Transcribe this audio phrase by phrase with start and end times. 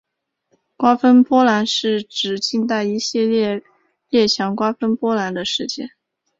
[0.77, 3.61] 瓜分波兰是指近代一系列
[4.09, 5.91] 列强瓜分波兰的事件。